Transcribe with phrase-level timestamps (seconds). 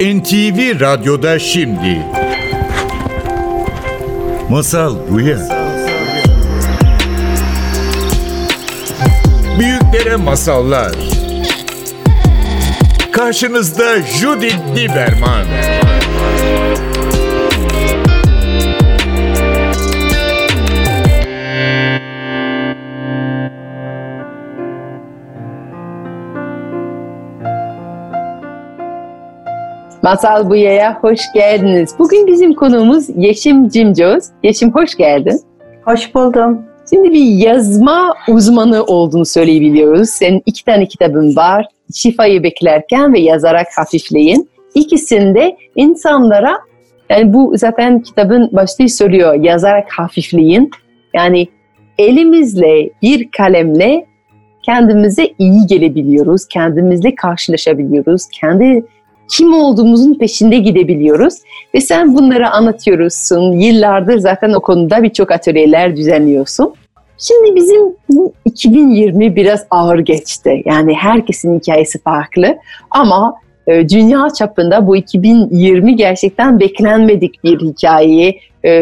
[0.00, 2.02] NTV Radyo'da şimdi.
[4.50, 5.38] Masal Rüya.
[9.58, 10.92] Büyüklere masallar.
[13.12, 15.46] Karşınızda Judith Lieberman.
[30.06, 31.94] Masal Buya'ya hoş geldiniz.
[31.98, 34.24] Bugün bizim konuğumuz Yeşim Cimcoz.
[34.42, 35.40] Yeşim hoş geldin.
[35.84, 36.62] Hoş buldum.
[36.90, 40.08] Şimdi bir yazma uzmanı olduğunu söyleyebiliyoruz.
[40.08, 41.66] Senin iki tane kitabın var.
[41.94, 44.48] Şifayı beklerken ve yazarak hafifleyin.
[44.74, 46.58] İkisinde insanlara
[47.10, 49.34] yani bu zaten kitabın başlığı söylüyor.
[49.34, 50.70] Yazarak hafifleyin.
[51.14, 51.48] Yani
[51.98, 54.06] elimizle bir kalemle
[54.62, 56.48] kendimize iyi gelebiliyoruz.
[56.48, 58.22] Kendimizle karşılaşabiliyoruz.
[58.40, 58.84] Kendi
[59.28, 61.34] kim olduğumuzun peşinde gidebiliyoruz.
[61.74, 63.52] Ve sen bunları anlatıyorsun.
[63.52, 66.74] Yıllardır zaten o konuda birçok atölyeler düzenliyorsun.
[67.18, 67.96] Şimdi bizim
[68.44, 70.62] 2020 biraz ağır geçti.
[70.64, 72.56] Yani herkesin hikayesi farklı
[72.90, 73.34] ama
[73.66, 78.38] e, dünya çapında bu 2020 gerçekten beklenmedik bir hikayeye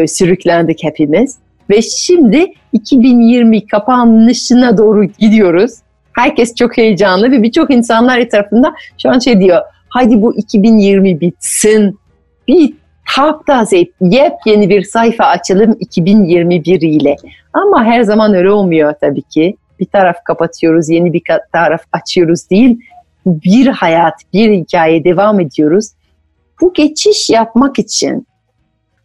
[0.07, 1.37] sürüklendik hepimiz.
[1.69, 5.71] Ve şimdi 2020 kapanışına doğru gidiyoruz.
[6.13, 9.61] Herkes çok heyecanlı ve birçok insanlar etrafında şu an şey diyor
[9.95, 11.99] hadi bu 2020 bitsin.
[12.47, 12.73] Bir
[13.15, 17.15] taptaze yepyeni bir sayfa açalım 2021 ile.
[17.53, 19.57] Ama her zaman öyle olmuyor tabii ki.
[19.79, 21.21] Bir taraf kapatıyoruz, yeni bir
[21.53, 22.79] taraf açıyoruz değil.
[23.25, 25.91] Bir hayat, bir hikaye devam ediyoruz.
[26.61, 28.27] Bu geçiş yapmak için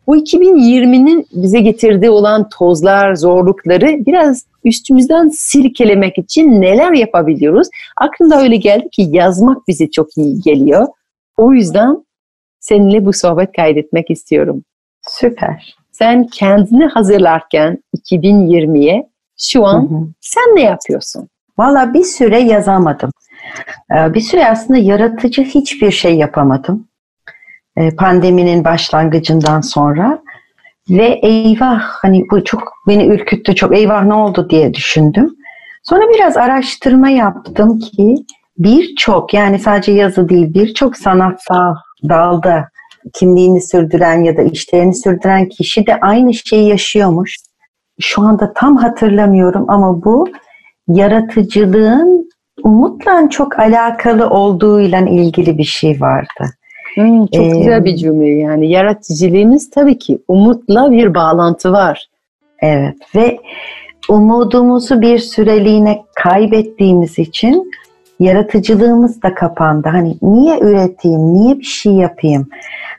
[0.07, 7.69] bu 2020'nin bize getirdiği olan tozlar, zorlukları biraz üstümüzden silkelemek için neler yapabiliyoruz?
[7.97, 10.87] Aklımda öyle geldi ki yazmak bize çok iyi geliyor.
[11.37, 12.05] O yüzden
[12.61, 14.65] seninle bu sohbet kaydetmek istiyorum.
[15.03, 15.77] Süper.
[15.93, 20.09] Sen kendini hazırlarken 2020'ye şu an hı hı.
[20.21, 21.29] sen ne yapıyorsun?
[21.59, 23.11] Valla bir süre yazamadım.
[23.95, 26.89] Ee, bir süre aslında yaratıcı hiçbir şey yapamadım.
[27.81, 30.23] Ee, pandeminin başlangıcından sonra.
[30.91, 35.35] Ve eyvah hani bu çok beni ürküttü çok eyvah ne oldu diye düşündüm.
[35.83, 38.15] Sonra biraz araştırma yaptım ki
[38.59, 41.75] birçok yani sadece yazı değil birçok sanatsal
[42.09, 42.69] dalda
[43.15, 47.37] kimliğini sürdüren ya da işlerini sürdüren kişi de aynı şeyi yaşıyormuş.
[48.01, 50.29] Şu anda tam hatırlamıyorum ama bu
[50.89, 52.31] yaratıcılığın
[52.63, 56.60] umutla çok alakalı olduğuyla ilgili bir şey vardı.
[56.95, 58.71] Hmm, çok ee, güzel bir cümle yani.
[58.71, 62.09] Yaratıcılığımız tabii ki umutla bir bağlantı var.
[62.63, 63.39] Evet ve
[64.09, 67.71] umudumuzu bir süreliğine kaybettiğimiz için
[68.21, 69.89] yaratıcılığımız da kapandı.
[69.89, 72.49] Hani niye üreteyim, niye bir şey yapayım,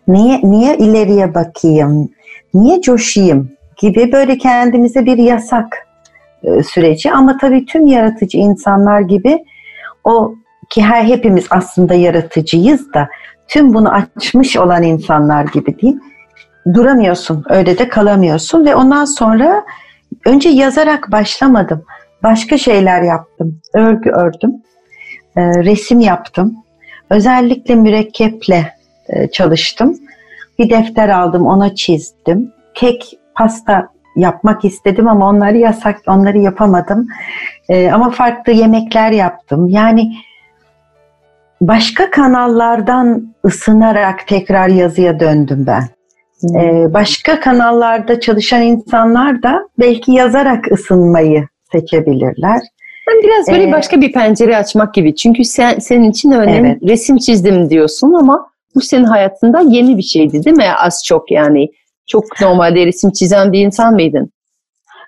[0.08, 2.10] niye niye ileriye bakayım,
[2.54, 5.88] niye coşayım gibi böyle kendimize bir yasak
[6.44, 7.12] e, süreci.
[7.12, 9.46] Ama tabii tüm yaratıcı insanlar gibi
[10.04, 10.36] o
[10.70, 13.08] ki her hepimiz aslında yaratıcıyız da
[13.52, 16.02] tüm bunu açmış olan insanlar gibi diyeyim.
[16.74, 19.66] Duramıyorsun, öyle de kalamıyorsun ve ondan sonra
[20.26, 21.84] önce yazarak başlamadım.
[22.24, 23.62] Başka şeyler yaptım.
[23.74, 24.52] Örgü ördüm.
[25.36, 26.56] E, resim yaptım.
[27.10, 28.74] Özellikle mürekkeple
[29.10, 29.98] e, çalıştım.
[30.60, 32.54] Bir defter aldım, ona çizdim.
[32.74, 37.08] Kek, pasta yapmak istedim ama onları yasak, onları yapamadım.
[37.70, 39.68] E, ama farklı yemekler yaptım.
[39.68, 40.14] Yani
[41.62, 45.84] başka kanallardan ısınarak tekrar yazıya döndüm ben.
[46.56, 52.60] Ee, başka kanallarda çalışan insanlar da belki yazarak ısınmayı seçebilirler.
[53.08, 55.16] Ben biraz böyle ee, başka bir pencere açmak gibi.
[55.16, 56.84] Çünkü sen senin için örneğin evet.
[56.84, 60.74] resim çizdim diyorsun ama bu senin hayatında yeni bir şeydi değil mi?
[60.78, 61.68] Az çok yani.
[62.08, 64.32] Çok normalde resim çizen bir insan mıydın?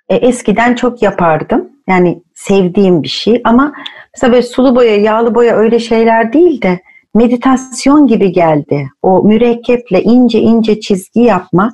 [0.10, 1.70] E, eskiden çok yapardım.
[1.90, 3.74] Yani sevdiğim bir şey ama
[4.16, 6.80] mesela böyle sulu boya, yağlı boya öyle şeyler değil de
[7.16, 8.88] meditasyon gibi geldi.
[9.02, 11.74] O mürekkeple ince ince çizgi yapmak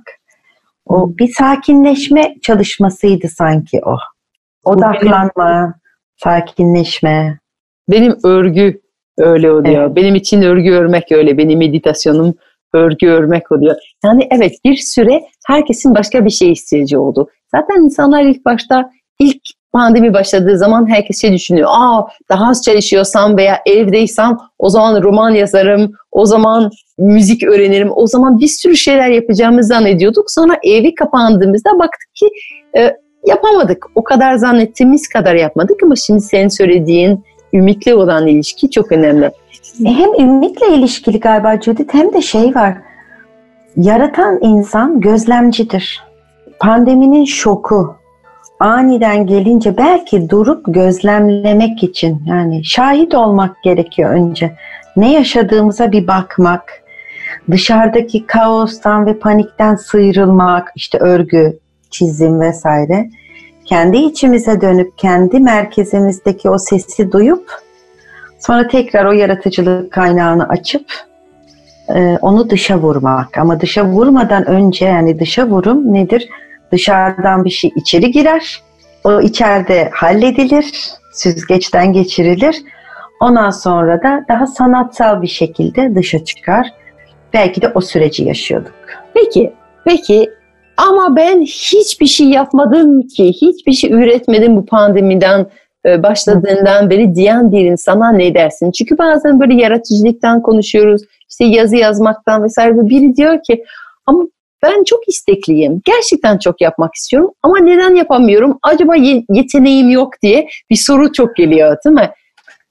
[0.86, 1.18] o hmm.
[1.18, 3.98] bir sakinleşme çalışmasıydı sanki o.
[4.64, 5.74] Odaklanma,
[6.16, 7.40] sakinleşme.
[7.90, 8.82] Benim örgü
[9.18, 9.84] öyle oluyor.
[9.84, 9.96] Evet.
[9.96, 11.38] Benim için örgü örmek öyle.
[11.38, 12.34] Benim meditasyonum
[12.74, 13.76] örgü örmek oluyor.
[14.06, 17.30] Yani evet bir süre herkesin başka bir şey ihtiyacı oldu.
[17.56, 19.42] Zaten insanlar ilk başta ilk
[19.74, 21.70] pandemi başladığı zaman herkes şey düşünüyor.
[21.72, 28.08] Aa daha az çalışıyorsam veya evdeysem o zaman roman yazarım, o zaman müzik öğrenirim, o
[28.08, 30.32] zaman bir sürü şeyler yapacağımızı zannediyorduk.
[30.32, 32.30] Sonra evi kapandığımızda baktık ki
[32.78, 32.96] e,
[33.26, 33.86] yapamadık.
[33.96, 37.24] O kadar zannettiğimiz kadar yapmadık ama şimdi senin söylediğin
[37.54, 39.26] ümitli olan ilişki çok önemli.
[39.26, 39.32] E,
[39.86, 42.78] hem ümitle ilişkili galiba Judith hem de şey var.
[43.78, 46.04] Yaratan insan gözlemcidir.
[46.60, 47.99] Pandeminin şoku
[48.60, 54.56] aniden gelince belki durup gözlemlemek için yani şahit olmak gerekiyor önce.
[54.98, 56.84] Ne yaşadığımıza bir bakmak,
[57.52, 61.60] dışarıdaki kaostan ve panikten sıyrılmak, işte örgü,
[61.90, 63.10] çizim vesaire.
[63.66, 67.52] Kendi içimize dönüp kendi merkezimizdeki o sesi duyup
[68.40, 70.86] sonra tekrar o yaratıcılık kaynağını açıp
[71.96, 73.38] e, onu dışa vurmak.
[73.38, 76.30] Ama dışa vurmadan önce yani dışa vurum nedir?
[76.72, 78.62] Dışarıdan bir şey içeri girer.
[79.04, 80.72] O içeride halledilir,
[81.14, 82.56] süzgeçten geçirilir.
[83.22, 86.68] Ondan sonra da daha sanatsal bir şekilde dışa çıkar.
[87.34, 88.74] Belki de o süreci yaşıyorduk.
[89.14, 89.54] Peki,
[89.86, 90.30] peki
[90.78, 95.48] ama ben hiçbir şey yapmadım ki, hiçbir şey üretmedim bu pandemiden
[95.86, 98.72] e, başladığından beri diyen bir insana ne dersin?
[98.72, 102.90] Çünkü bazen böyle yaratıcılıktan konuşuyoruz, işte yazı yazmaktan vesaire.
[102.90, 103.64] Biri diyor ki
[104.06, 104.24] ama
[104.64, 108.60] ben çok istekliyim, gerçekten çok yapmak istiyorum ama neden yapamıyorum?
[108.64, 108.96] Acaba
[109.30, 112.12] yeteneğim yok diye bir soru çok geliyor değil mi?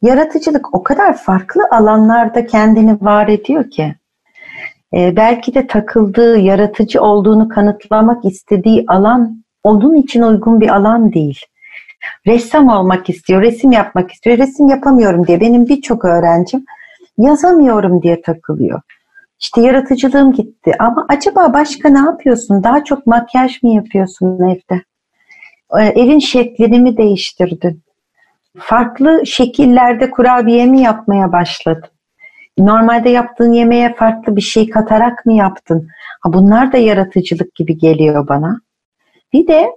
[0.02, 3.94] Yaratıcılık o kadar farklı alanlarda kendini var ediyor ki
[4.94, 11.40] e, belki de takıldığı, yaratıcı olduğunu kanıtlamak istediği alan onun için uygun bir alan değil.
[12.26, 16.64] Ressam olmak istiyor, resim yapmak istiyor, resim yapamıyorum diye benim birçok öğrencim
[17.18, 18.80] yazamıyorum diye takılıyor.
[19.40, 22.62] İşte yaratıcılığım gitti ama acaba başka ne yapıyorsun?
[22.62, 24.82] Daha çok makyaj mı yapıyorsun evde?
[25.78, 27.82] E, evin şeklini mi değiştirdin?
[28.58, 31.90] Farklı şekillerde kurabiye mi yapmaya başladın?
[32.58, 35.88] normalde yaptığın yemeğe farklı bir şey katarak mı yaptın?
[36.20, 38.60] Ha, bunlar da yaratıcılık gibi geliyor bana.
[39.32, 39.70] Bir de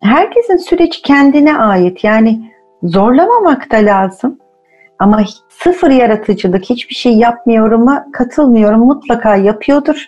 [0.00, 2.04] herkesin süreci kendine ait.
[2.04, 2.52] Yani
[2.82, 4.38] zorlamamak da lazım.
[4.98, 8.80] Ama sıfır yaratıcılık, hiçbir şey yapmıyorum'a katılmıyorum.
[8.80, 10.04] Mutlaka yapıyordur.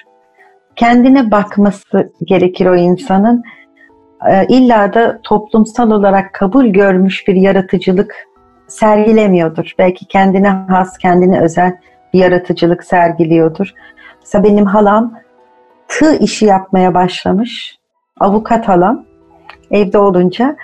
[0.77, 3.43] Kendine bakması gerekir o insanın.
[4.29, 8.15] Ee, illa da toplumsal olarak kabul görmüş bir yaratıcılık
[8.67, 9.75] sergilemiyordur.
[9.79, 11.77] Belki kendine has, kendine özel
[12.13, 13.75] bir yaratıcılık sergiliyordur.
[14.21, 15.15] Mesela benim halam
[15.89, 17.79] tığ işi yapmaya başlamış.
[18.21, 19.05] Avukat halam
[19.71, 20.57] evde olunca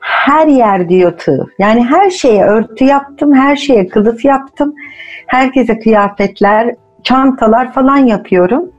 [0.00, 1.46] her yer diyor tığ.
[1.58, 4.74] Yani her şeye örtü yaptım, her şeye kılıf yaptım.
[5.26, 8.72] Herkese kıyafetler, çantalar falan yapıyorum.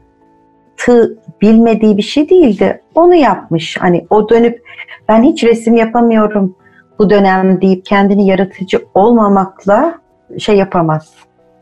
[0.77, 2.81] Tığ bilmediği bir şey değildi.
[2.95, 3.77] Onu yapmış.
[3.79, 4.62] Hani o dönüp
[5.09, 6.56] ben hiç resim yapamıyorum
[7.00, 9.95] bu dönem deyip kendini yaratıcı olmamakla
[10.39, 11.09] şey yapamaz.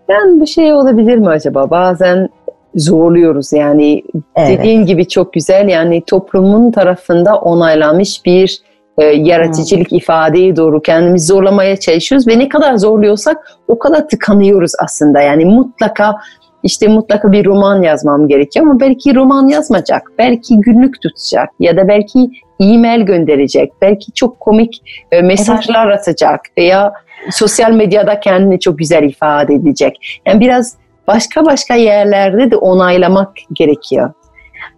[0.09, 1.69] Ben bu şey olabilir mi acaba?
[1.69, 2.29] Bazen
[2.75, 4.03] zorluyoruz yani
[4.35, 4.59] evet.
[4.59, 8.61] dediğin gibi çok güzel yani toplumun tarafında onaylanmış bir
[8.99, 9.97] e, yaratıcılık hmm.
[9.97, 13.37] ifadeyi doğru kendimizi zorlamaya çalışıyoruz ve ne kadar zorluyorsak
[13.67, 16.15] o kadar tıkanıyoruz aslında yani mutlaka
[16.63, 21.87] işte mutlaka bir roman yazmam gerekiyor ama belki roman yazmayacak, belki günlük tutacak ya da
[21.87, 22.29] belki
[22.59, 24.81] e-mail gönderecek, belki çok komik
[25.11, 25.99] e, mesajlar evet.
[25.99, 26.93] atacak veya
[27.31, 30.21] sosyal medyada kendini çok güzel ifade edecek.
[30.25, 30.75] Yani biraz
[31.07, 34.13] başka başka yerlerde de onaylamak gerekiyor.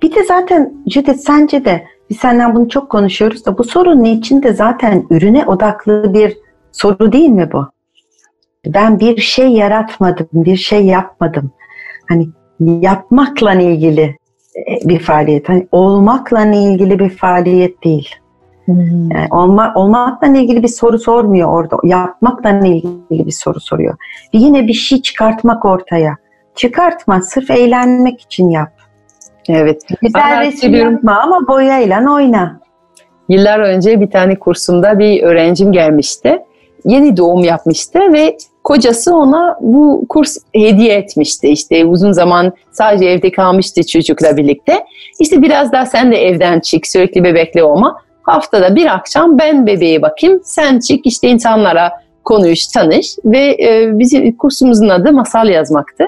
[0.04, 4.54] Bir de zaten Judith sence de biz senden bunu çok konuşuyoruz da bu sorunun içinde
[4.54, 6.38] zaten ürüne odaklı bir
[6.72, 7.68] soru değil mi bu?
[8.66, 11.52] Ben bir şey yaratmadım, bir şey yapmadım
[12.12, 12.30] hani
[12.60, 14.18] yapmakla ilgili
[14.56, 15.50] e, bir faaliyet.
[15.50, 18.16] Hani olmakla ilgili bir faaliyet değil.
[18.66, 19.12] Hmm.
[19.12, 21.78] Yani olma, olmakla ilgili bir soru sormuyor orada.
[21.84, 23.98] Yapmakla ilgili bir soru soruyor.
[24.34, 26.18] Yine bir şey çıkartmak ortaya.
[26.56, 28.81] Çıkartma, sırf eğlenmek için yap.
[29.50, 29.82] Evet.
[30.02, 32.60] Güzel resim yapma ama boyayla oyna.
[33.30, 36.40] Yıllar önce bir tane kursumda bir öğrencim gelmişti.
[36.86, 41.48] Yeni doğum yapmıştı ve kocası ona bu kurs hediye etmişti.
[41.48, 44.86] İşte uzun zaman sadece evde kalmıştı çocukla birlikte.
[45.20, 48.02] İşte biraz daha sen de evden çık sürekli bebekle olma.
[48.24, 51.92] Haftada bir akşam ben bebeğe bakayım sen çık işte insanlara
[52.24, 56.08] konuş tanış ve e, bizim kursumuzun adı masal yazmaktı.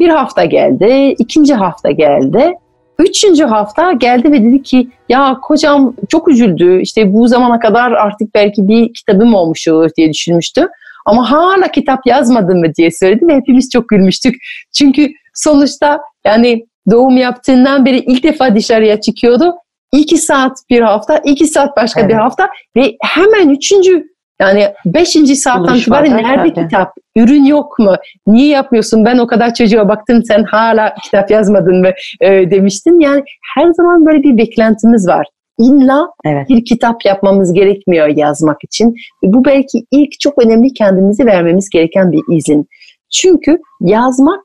[0.00, 2.52] Bir hafta geldi, ikinci hafta geldi.
[2.98, 8.34] Üçüncü hafta geldi ve dedi ki ya kocam çok üzüldü işte bu zamana kadar artık
[8.34, 10.68] belki bir kitabım olmuş olur diye düşünmüştü.
[11.06, 14.34] Ama hala kitap yazmadın mı diye söyledi ve hepimiz çok gülmüştük.
[14.78, 19.54] Çünkü sonuçta yani doğum yaptığından beri ilk defa dışarıya çıkıyordu.
[19.92, 22.10] İki saat bir hafta, iki saat başka evet.
[22.10, 24.04] bir hafta ve hemen üçüncü
[24.40, 26.68] yani beşinci saatten itibaren nerede tabii.
[26.68, 26.92] kitap?
[27.16, 27.94] Ürün yok mu?
[28.26, 29.04] Niye yapmıyorsun?
[29.04, 33.00] Ben o kadar çocuğa baktım sen hala kitap yazmadın mı e, demiştin.
[33.00, 33.22] Yani
[33.56, 35.26] her zaman böyle bir beklentimiz var.
[35.58, 36.48] İlla Evet.
[36.48, 38.94] bir kitap yapmamız gerekmiyor yazmak için.
[39.22, 42.66] Bu belki ilk çok önemli kendimizi vermemiz gereken bir izin.
[43.10, 44.40] Çünkü yazmak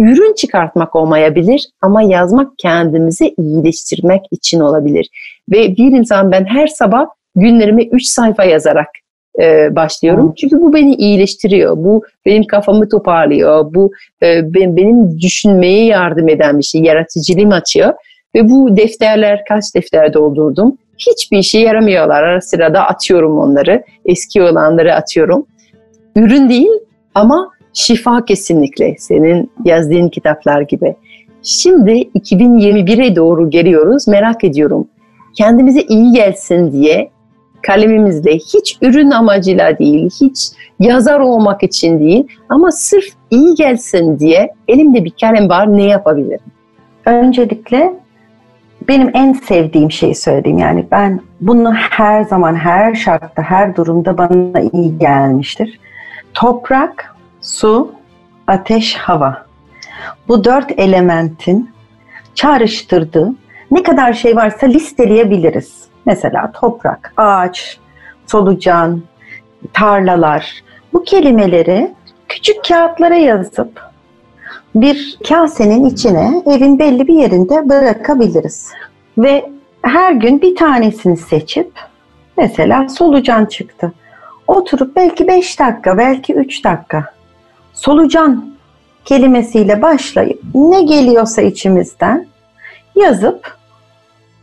[0.00, 5.08] ürün çıkartmak olmayabilir ama yazmak kendimizi iyileştirmek için olabilir.
[5.52, 8.88] Ve bir insan ben her sabah günlerimi 3 sayfa yazarak
[9.42, 10.28] e, başlıyorum.
[10.28, 10.34] Hı.
[10.34, 11.76] Çünkü bu beni iyileştiriyor.
[11.76, 13.74] Bu benim kafamı toparlıyor.
[13.74, 16.80] Bu e, ben- benim düşünmeye yardım eden bir şey.
[16.80, 17.94] Yaratıcılığım açıyor.
[18.34, 20.78] Ve bu defterler kaç defter doldurdum.
[20.98, 22.22] Hiçbir işe yaramıyorlar.
[22.22, 23.82] Ara sırada atıyorum onları.
[24.04, 25.46] Eski olanları atıyorum.
[26.16, 26.72] Ürün değil
[27.14, 30.96] ama şifa kesinlikle senin yazdığın kitaplar gibi.
[31.42, 34.08] Şimdi 2021'e doğru geliyoruz.
[34.08, 34.88] Merak ediyorum.
[35.36, 37.10] Kendimize iyi gelsin diye
[37.66, 44.54] kalemimizle hiç ürün amacıyla değil, hiç yazar olmak için değil ama sırf iyi gelsin diye
[44.68, 46.52] elimde bir kalem var ne yapabilirim?
[47.06, 47.92] Öncelikle
[48.88, 50.58] benim en sevdiğim şeyi söyleyeyim.
[50.58, 55.80] Yani ben bunu her zaman, her şartta, her durumda bana iyi gelmiştir.
[56.34, 57.92] Toprak, su,
[58.46, 59.46] ateş, hava.
[60.28, 61.70] Bu dört elementin
[62.34, 63.34] çağrıştırdığı
[63.70, 65.86] ne kadar şey varsa listeleyebiliriz.
[66.06, 67.78] Mesela toprak, ağaç,
[68.26, 69.02] solucan,
[69.72, 70.62] tarlalar.
[70.92, 71.94] Bu kelimeleri
[72.28, 73.86] küçük kağıtlara yazıp
[74.74, 78.72] bir kasenin içine evin belli bir yerinde bırakabiliriz.
[79.18, 79.50] Ve
[79.82, 81.72] her gün bir tanesini seçip
[82.36, 83.92] mesela solucan çıktı.
[84.46, 87.04] Oturup belki 5 dakika, belki 3 dakika
[87.72, 88.54] solucan
[89.04, 92.26] kelimesiyle başlayıp ne geliyorsa içimizden
[92.96, 93.56] yazıp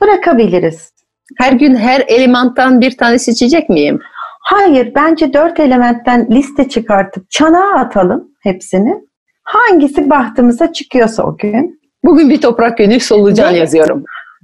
[0.01, 0.92] bırakabiliriz.
[1.37, 3.99] Her gün her elementtan bir tane seçecek miyim?
[4.41, 8.95] Hayır, bence dört elementten liste çıkartıp çanağa atalım hepsini.
[9.43, 11.81] Hangisi bahtımıza çıkıyorsa o gün.
[12.03, 14.03] Bugün bir toprak günü solucan Ve- yazıyorum.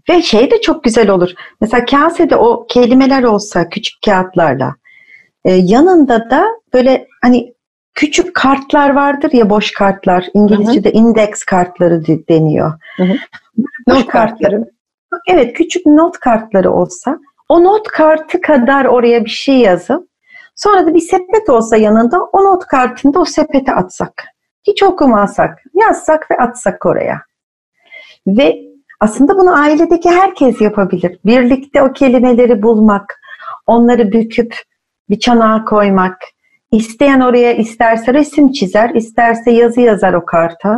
[0.10, 1.30] Ve şey de çok güzel olur.
[1.62, 4.76] Mesela kasede o kelimeler olsa küçük kağıtlarla.
[5.46, 7.54] e, yanında da böyle hani
[7.94, 10.26] küçük kartlar vardır ya boş kartlar.
[10.34, 12.74] İngilizce'de index kartları de- deniyor.
[12.98, 13.14] Hı hı.
[13.88, 14.66] Boş Not kartları.
[15.28, 20.10] Evet küçük not kartları olsa o not kartı kadar oraya bir şey yazıp
[20.56, 24.24] sonra da bir sepet olsa yanında o not kartında o sepete atsak.
[24.68, 27.22] Hiç okumasak, yazsak ve atsak oraya.
[28.28, 28.56] Ve
[29.00, 31.20] aslında bunu ailedeki herkes yapabilir.
[31.25, 33.20] Birlikte o kelimeleri bulmak,
[33.68, 34.56] onları büküp
[35.10, 36.18] bir çanağa koymak.
[36.72, 40.78] İsteyen oraya isterse resim çizer, isterse yazı yazar o karta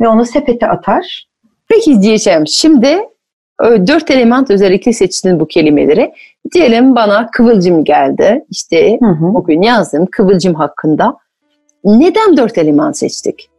[0.00, 1.26] ve onu sepete atar.
[1.68, 3.00] Peki diyeceğim şimdi
[3.64, 6.12] dört element özellikle seçtin bu kelimeleri.
[6.54, 8.44] Diyelim bana kıvılcım geldi.
[8.50, 9.34] İşte Hı hı.
[9.34, 11.16] bugün yazdım kıvılcım hakkında.
[11.84, 13.50] Neden dört element seçtik?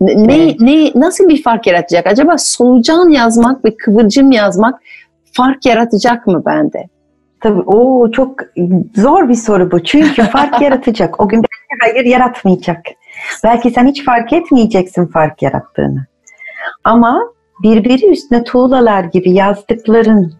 [0.00, 0.60] Ne, ne, Evet.
[0.60, 2.06] ne- nasıl bir fark yaratacak?
[2.06, 4.80] Acaba solucan yazmak ve kıvılcım yazmak
[5.32, 6.84] fark yaratacak mı bende?
[7.40, 8.34] Tabii o çok
[8.96, 9.84] zor bir soru bu.
[9.84, 11.20] Çünkü fark yaratacak.
[11.20, 12.78] O gün belki hayır yaratmayacak.
[13.44, 16.06] Belki sen hiç fark etmeyeceksin fark yarattığını.
[16.84, 17.20] Ama
[17.62, 20.34] birbiri üstüne tuğlalar gibi yazdıkların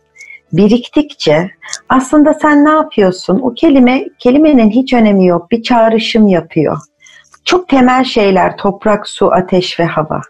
[0.53, 1.51] biriktikçe
[1.89, 3.41] aslında sen ne yapıyorsun?
[3.43, 5.51] O kelime kelimenin hiç önemi yok.
[5.51, 6.79] Bir çağrışım yapıyor.
[7.45, 10.21] Çok temel şeyler toprak, su, ateş ve hava.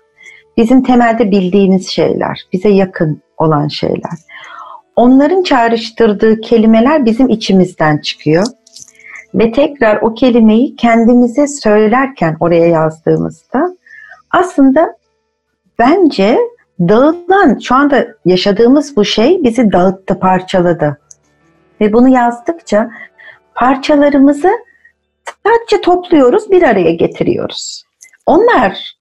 [0.57, 4.13] Bizim temelde bildiğimiz şeyler, bize yakın olan şeyler.
[4.97, 8.47] Onların çağrıştırdığı kelimeler bizim içimizden çıkıyor.
[9.35, 13.77] Ve tekrar o kelimeyi kendimize söylerken oraya yazdığımızda
[14.31, 14.97] aslında
[15.79, 16.39] bence
[16.81, 20.99] dağılan, şu anda yaşadığımız bu şey bizi dağıttı, parçaladı.
[21.81, 22.91] Ve bunu yazdıkça
[23.55, 24.51] parçalarımızı
[25.47, 27.85] sadece topluyoruz, bir araya getiriyoruz.
[28.27, 28.95] Onlar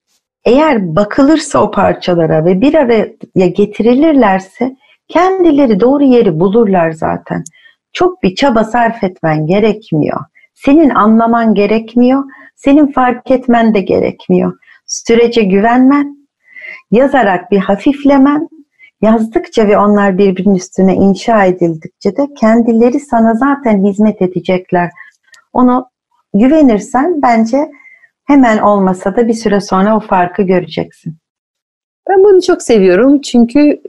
[0.45, 4.75] eğer bakılırsa o parçalara ve bir araya getirilirlerse
[5.07, 7.43] kendileri doğru yeri bulurlar zaten.
[7.93, 10.19] Çok bir çaba sarf etmen gerekmiyor.
[10.53, 12.23] Senin anlaman gerekmiyor.
[12.55, 14.53] Senin fark etmen de gerekmiyor.
[14.85, 16.18] Sürece güvenmen,
[16.91, 18.49] yazarak bir hafiflemen,
[19.01, 24.89] yazdıkça ve onlar birbirinin üstüne inşa edildikçe de kendileri sana zaten hizmet edecekler.
[25.53, 25.85] Onu
[26.33, 27.71] güvenirsen bence
[28.25, 31.17] hemen olmasa da bir süre sonra o farkı göreceksin.
[32.09, 33.81] Ben bunu çok seviyorum çünkü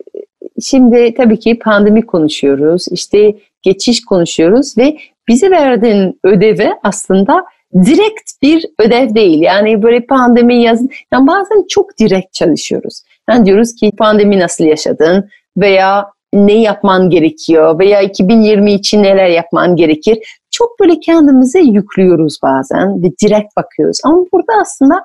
[0.62, 4.96] şimdi tabii ki pandemi konuşuyoruz, işte geçiş konuşuyoruz ve
[5.28, 9.40] bize verdiğin ödevi aslında direkt bir ödev değil.
[9.40, 13.02] Yani böyle pandemi yazın, yani bazen çok direkt çalışıyoruz.
[13.30, 19.76] Yani diyoruz ki pandemi nasıl yaşadın veya ne yapman gerekiyor veya 2020 için neler yapman
[19.76, 20.18] gerekir.
[20.50, 23.98] Çok böyle kendimize yüklüyoruz bazen ve direkt bakıyoruz.
[24.04, 25.02] Ama burada aslında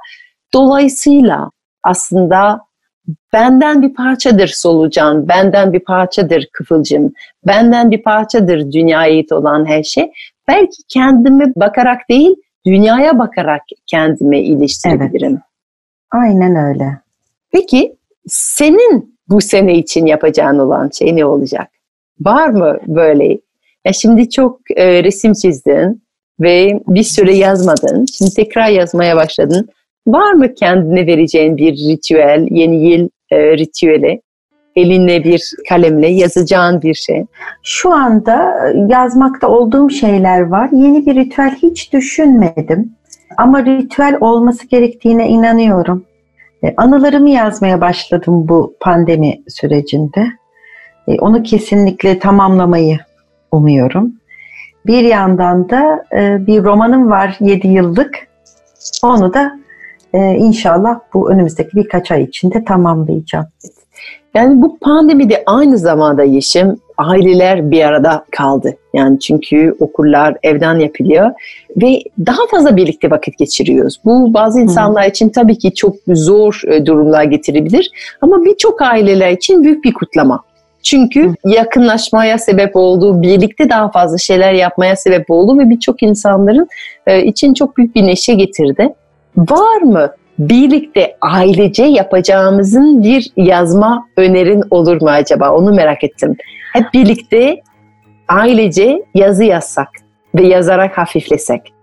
[0.53, 1.49] dolayısıyla
[1.83, 2.59] aslında
[3.33, 7.13] benden bir parçadır solucan, benden bir parçadır kıvılcım,
[7.47, 10.11] benden bir parçadır dünyaya ait olan her şey.
[10.47, 15.39] Belki kendime bakarak değil, dünyaya bakarak kendime iliştirebilirim.
[16.11, 16.97] Aynen öyle.
[17.51, 17.95] Peki
[18.27, 21.67] senin bu sene için yapacağın olan şey ne olacak?
[22.19, 23.37] Var mı böyle?
[23.85, 26.03] Ya şimdi çok e, resim çizdin
[26.39, 28.05] ve bir süre yazmadın.
[28.17, 29.69] Şimdi tekrar yazmaya başladın.
[30.07, 34.21] Var mı kendine vereceğin bir ritüel, yeni yıl e, ritüeli?
[34.75, 37.25] Eline bir kalemle yazacağın bir şey.
[37.63, 38.55] Şu anda
[38.87, 40.69] yazmakta olduğum şeyler var.
[40.71, 42.91] Yeni bir ritüel hiç düşünmedim.
[43.37, 46.05] Ama ritüel olması gerektiğine inanıyorum.
[46.63, 50.27] E, anılarımı yazmaya başladım bu pandemi sürecinde.
[51.07, 52.99] E, onu kesinlikle tamamlamayı
[53.51, 54.13] umuyorum.
[54.85, 58.27] Bir yandan da e, bir romanım var 7 yıllık.
[59.03, 59.59] Onu da
[60.37, 63.45] inşallah bu önümüzdeki birkaç ay içinde tamamlayacağım.
[64.35, 68.77] Yani bu pandemide aynı zamanda Yeşim aileler bir arada kaldı.
[68.93, 71.31] Yani çünkü okullar evden yapılıyor
[71.77, 73.99] ve daha fazla birlikte vakit geçiriyoruz.
[74.05, 79.63] Bu bazı insanlar için tabii ki çok zor e, durumlar getirebilir ama birçok aileler için
[79.63, 80.43] büyük bir kutlama.
[80.83, 86.67] Çünkü yakınlaşmaya sebep oldu, birlikte daha fazla şeyler yapmaya sebep oldu ve birçok insanların
[87.07, 88.93] e, için çok büyük bir neşe getirdi.
[89.37, 95.51] Var mı birlikte ailece yapacağımızın bir yazma önerin olur mu acaba?
[95.51, 96.35] Onu merak ettim.
[96.73, 97.61] Hep birlikte
[98.27, 99.89] ailece yazı yazsak
[100.35, 101.73] ve yazarak hafiflesek.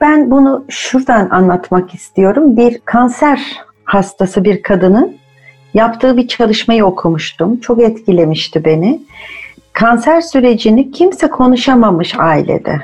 [0.00, 2.56] Ben bunu şuradan anlatmak istiyorum.
[2.56, 3.40] Bir kanser
[3.84, 5.16] hastası bir kadının
[5.74, 7.60] yaptığı bir çalışmayı okumuştum.
[7.60, 9.00] Çok etkilemişti beni.
[9.72, 12.80] Kanser sürecini kimse konuşamamış ailede.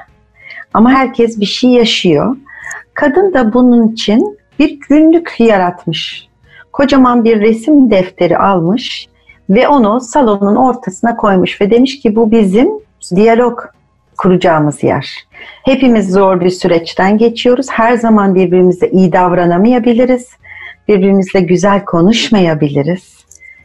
[0.75, 2.37] Ama herkes bir şey yaşıyor.
[2.95, 6.29] Kadın da bunun için bir günlük yaratmış.
[6.73, 9.09] Kocaman bir resim defteri almış
[9.51, 12.69] ve onu salonun ortasına koymuş ve demiş ki bu bizim
[13.15, 13.61] diyalog
[14.19, 15.29] kuracağımız yer.
[15.65, 17.67] Hepimiz zor bir süreçten geçiyoruz.
[17.71, 20.29] Her zaman birbirimize iyi davranamayabiliriz.
[20.89, 23.19] Birbirimizle güzel konuşmayabiliriz.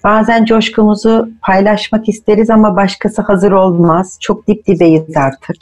[0.04, 4.18] Bazen coşkumuzu paylaşmak isteriz ama başkası hazır olmaz.
[4.22, 5.56] Çok dip dibeyiz artık.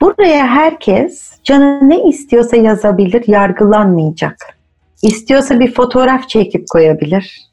[0.00, 4.36] Buraya herkes canı ne istiyorsa yazabilir, yargılanmayacak.
[5.02, 7.50] İstiyorsa bir fotoğraf çekip koyabilir.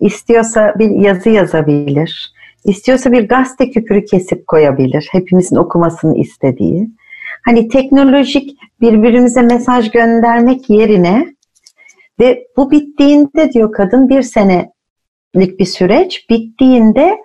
[0.00, 2.32] İstiyorsa bir yazı yazabilir.
[2.64, 5.08] İstiyorsa bir gazete küpürü kesip koyabilir.
[5.12, 6.90] Hepimizin okumasını istediği.
[7.44, 11.34] Hani teknolojik birbirimize mesaj göndermek yerine
[12.20, 17.18] ve bu bittiğinde diyor kadın bir senelik bir süreç bittiğinde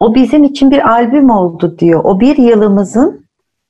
[0.00, 2.00] o bizim için bir albüm oldu diyor.
[2.04, 3.27] O bir yılımızın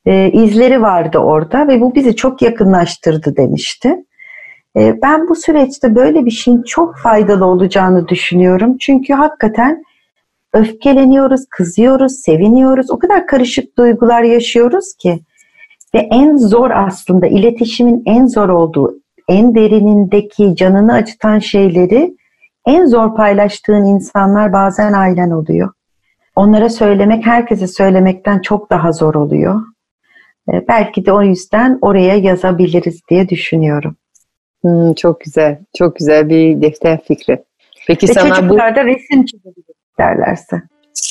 [0.08, 3.96] e, izleri vardı orada ve bu bizi çok yakınlaştırdı demişti.
[4.76, 8.76] E, ben bu süreçte böyle bir şeyin çok faydalı olacağını düşünüyorum.
[8.78, 9.82] Çünkü hakikaten
[10.52, 12.90] öfkeleniyoruz, kızıyoruz, seviniyoruz.
[12.90, 15.20] O kadar karışık duygular yaşıyoruz ki.
[15.94, 18.94] Ve en zor aslında iletişimin en zor olduğu,
[19.28, 22.16] en derinindeki canını acıtan şeyleri
[22.66, 25.72] en zor paylaştığın insanlar bazen ailen oluyor.
[26.36, 29.60] Onlara söylemek herkese söylemekten çok daha zor oluyor.
[30.52, 33.96] Ee, belki de o yüzden oraya yazabiliriz diye düşünüyorum.
[34.62, 37.38] Hmm, çok güzel, çok güzel bir defter fikri.
[37.86, 38.76] Peki Ve sana çocuklar bu...
[38.76, 40.62] da resim çizebilir derlerse.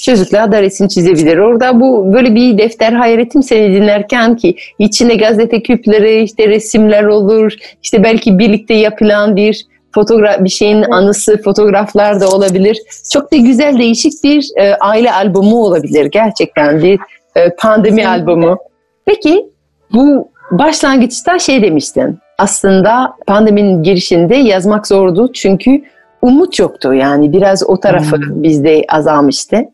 [0.04, 1.38] Çocuklar da resim çizebilir.
[1.38, 7.54] Orada bu böyle bir defter hayretim seni dinlerken ki içinde gazete küpleri, işte resimler olur,
[7.84, 12.78] işte belki birlikte yapılan bir fotoğraf bir şeyin anısı fotoğraflar da olabilir.
[13.14, 17.00] Çok da güzel değişik bir e, aile albumu olabilir gerçekten bir
[17.36, 18.58] e, pandemi albumu.
[19.08, 19.46] Peki
[19.94, 22.20] bu başlangıçta şey demiştin.
[22.38, 25.82] Aslında pandeminin girişinde yazmak zordu çünkü
[26.22, 26.94] umut yoktu.
[26.94, 28.44] Yani biraz o tarafı hmm.
[28.44, 29.66] bizde azalmıştı.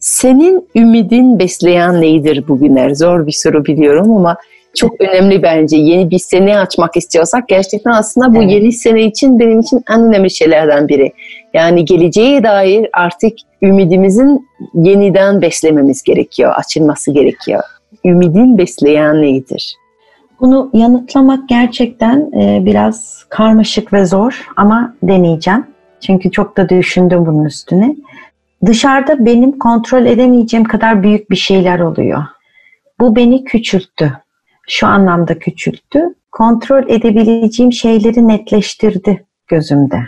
[0.00, 2.94] Senin ümidin besleyen neydir bugünler?
[2.94, 4.36] Zor bir soru biliyorum ama
[4.76, 5.76] çok önemli bence.
[5.76, 8.52] Yeni bir sene açmak istiyorsak gerçekten aslında bu evet.
[8.52, 11.12] yeni sene için benim için en önemli şeylerden biri.
[11.54, 17.62] Yani geleceğe dair artık ümidimizin yeniden beslememiz gerekiyor, açılması gerekiyor
[18.04, 19.76] ümidin besleyen neyidir?
[20.40, 25.66] Bunu yanıtlamak gerçekten e, biraz karmaşık ve zor ama deneyeceğim.
[26.00, 27.96] Çünkü çok da düşündüm bunun üstüne.
[28.66, 32.22] Dışarıda benim kontrol edemeyeceğim kadar büyük bir şeyler oluyor.
[33.00, 34.12] Bu beni küçülttü.
[34.68, 36.14] Şu anlamda küçülttü.
[36.32, 40.00] Kontrol edebileceğim şeyleri netleştirdi gözümde.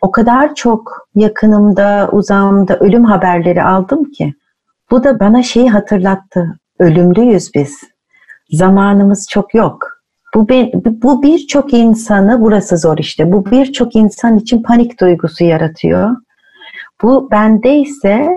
[0.00, 4.34] O kadar çok yakınımda, uzağımda ölüm haberleri aldım ki
[4.90, 7.78] bu da bana şeyi hatırlattı ölümlüyüz biz.
[8.50, 9.88] Zamanımız çok yok.
[10.34, 16.16] Bu, ben, bu birçok insanı, burası zor işte, bu birçok insan için panik duygusu yaratıyor.
[17.02, 18.28] Bu bende ise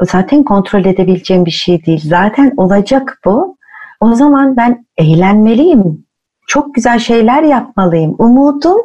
[0.00, 2.00] zaten kontrol edebileceğim bir şey değil.
[2.04, 3.56] Zaten olacak bu.
[4.00, 6.06] O zaman ben eğlenmeliyim.
[6.46, 8.14] Çok güzel şeyler yapmalıyım.
[8.18, 8.78] Umudum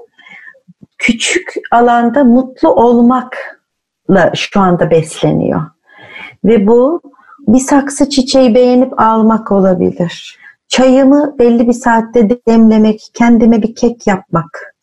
[0.97, 5.61] küçük alanda mutlu olmakla şu anda besleniyor.
[6.45, 7.01] Ve bu
[7.47, 10.39] bir saksı çiçeği beğenip almak olabilir.
[10.67, 14.73] Çayımı belli bir saatte demlemek, kendime bir kek yapmak.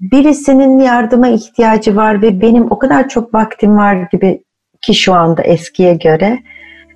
[0.00, 4.44] Birisinin yardıma ihtiyacı var ve benim o kadar çok vaktim var gibi
[4.80, 6.38] ki şu anda eskiye göre.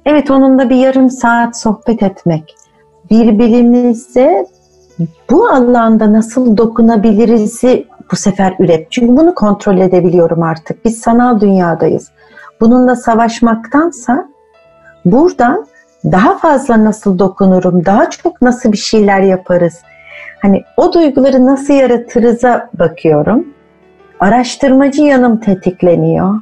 [0.04, 2.54] Evet onunla bir yarım saat sohbet etmek.
[3.10, 4.46] Birbirimize
[5.30, 8.90] bu alanda nasıl dokunabiliriz'i bu sefer üret.
[8.90, 10.84] Çünkü bunu kontrol edebiliyorum artık.
[10.84, 12.10] Biz sanal dünyadayız.
[12.60, 14.28] Bununla savaşmaktansa
[15.12, 15.66] buradan
[16.04, 19.78] daha fazla nasıl dokunurum, daha çok nasıl bir şeyler yaparız.
[20.42, 23.48] Hani o duyguları nasıl yaratırıza bakıyorum.
[24.20, 26.34] Araştırmacı yanım tetikleniyor.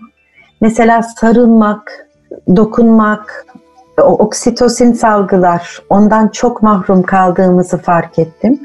[0.60, 2.08] Mesela sarılmak,
[2.56, 3.46] dokunmak,
[4.02, 8.60] oksitosin salgılar, ondan çok mahrum kaldığımızı fark ettim.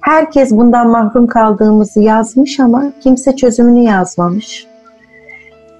[0.00, 4.71] Herkes bundan mahrum kaldığımızı yazmış ama kimse çözümünü yazmamış.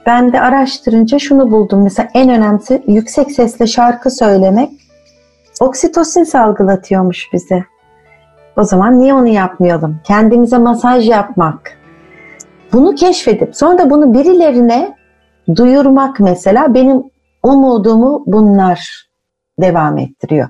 [0.07, 1.83] Ben de araştırınca şunu buldum.
[1.83, 4.71] Mesela en önemlisi yüksek sesle şarkı söylemek
[5.61, 7.65] oksitosin salgılatıyormuş bize.
[8.57, 10.01] O zaman niye onu yapmayalım?
[10.05, 11.79] Kendimize masaj yapmak.
[12.73, 14.97] Bunu keşfedip sonra da bunu birilerine
[15.57, 17.03] duyurmak mesela benim
[17.43, 19.09] umudumu bunlar
[19.61, 20.49] devam ettiriyor.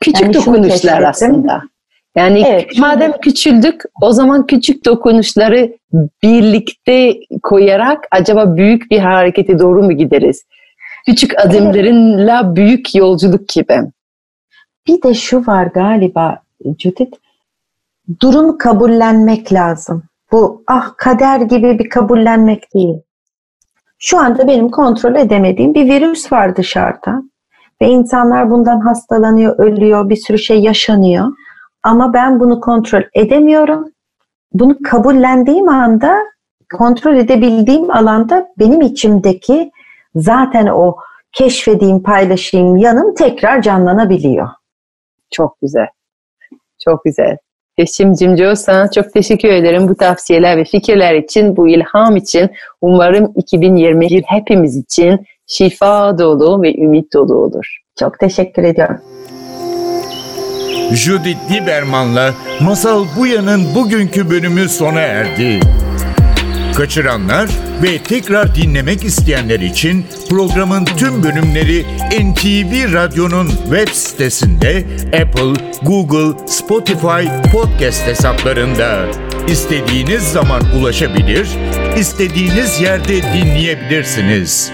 [0.00, 1.62] Küçük Yani dokunuşlar aslında.
[2.16, 5.76] Yani Evet, madem küçüldük o zaman küçük dokunuşları
[6.22, 10.44] birlikte koyarak acaba büyük bir harekete doğru mu gideriz?
[11.06, 13.80] Küçük adımlarınla büyük yolculuk gibi.
[14.88, 16.42] Bir de şu var galiba
[16.78, 17.16] Judith,
[18.22, 20.02] durumu kabullenmek lazım.
[20.32, 22.96] Bu ah kader gibi bir kabullenmek değil.
[23.98, 27.22] Şu anda benim kontrol edemediğim bir virüs var dışarıda.
[27.82, 31.26] Ve insanlar bundan hastalanıyor, ölüyor, bir sürü şey yaşanıyor.
[31.86, 33.92] Ama ben bunu kontrol edemiyorum.
[34.52, 36.16] Bunu kabullendiğim anda,
[36.78, 39.70] kontrol edebildiğim alanda benim içimdeki
[40.14, 40.96] zaten o
[41.32, 44.48] keşfediğim, paylaşayım yanım tekrar canlanabiliyor.
[45.30, 45.86] Çok güzel.
[46.84, 47.36] Çok güzel.
[47.78, 52.50] Yeşim Cimco sana çok teşekkür ederim bu tavsiyeler ve fikirler için, bu ilham için.
[52.80, 57.78] Umarım 2021 hepimiz için şifa dolu ve ümit dolu olur.
[57.98, 59.00] Çok teşekkür ediyorum.
[60.94, 65.60] Judith Lieberman'la Masal Buya'nın bugünkü bölümü sona erdi.
[66.76, 67.50] Kaçıranlar
[67.82, 77.50] ve tekrar dinlemek isteyenler için programın tüm bölümleri NTV Radyo'nun web sitesinde Apple, Google, Spotify
[77.52, 79.06] podcast hesaplarında.
[79.48, 81.48] İstediğiniz zaman ulaşabilir,
[81.96, 84.72] istediğiniz yerde dinleyebilirsiniz.